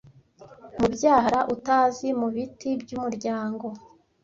[0.79, 3.67] Mubyara utazi, mubiti byumuryango